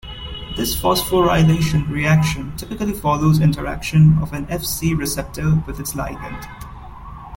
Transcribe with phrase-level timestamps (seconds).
[0.57, 6.41] This phosphorylation reaction typically follows interaction of an Fc receptor with its ligand.